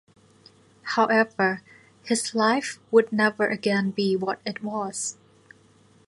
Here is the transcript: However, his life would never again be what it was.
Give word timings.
However, 0.81 1.61
his 2.03 2.33
life 2.33 2.79
would 2.89 3.11
never 3.13 3.45
again 3.45 3.91
be 3.91 4.15
what 4.15 4.41
it 4.47 4.63
was. 4.63 5.19